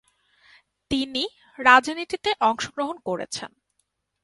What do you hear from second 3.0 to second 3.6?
করেছেন।